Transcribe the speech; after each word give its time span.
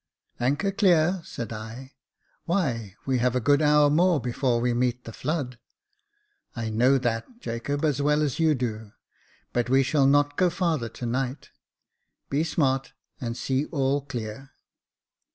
Anchor 0.39 0.71
clear!" 0.71 1.21
said 1.23 1.53
I. 1.53 1.93
"Why, 2.45 2.95
we 3.05 3.19
have 3.19 3.35
a 3.35 3.39
good 3.39 3.61
hour 3.61 3.87
more 3.91 4.19
before 4.19 4.59
we 4.59 4.73
meet 4.73 5.03
the 5.03 5.13
flood." 5.13 5.59
"I 6.55 6.71
know 6.71 6.97
that, 6.97 7.27
Jacob, 7.39 7.85
as 7.85 8.01
well 8.01 8.23
as 8.23 8.39
you 8.39 8.55
do; 8.55 8.93
but 9.53 9.69
we 9.69 9.83
shall 9.83 10.07
not 10.07 10.37
go 10.37 10.49
farther 10.49 10.89
to 10.89 11.05
night. 11.05 11.51
Be 12.31 12.43
smart, 12.43 12.93
and 13.19 13.37
see 13.37 13.67
all 13.67 14.01
clear." 14.01 14.49